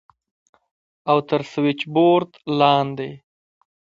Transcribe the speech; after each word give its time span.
او 1.09 1.17
تر 1.29 1.41
سوېچبورډ 1.51 2.29
لاندې. 2.59 3.09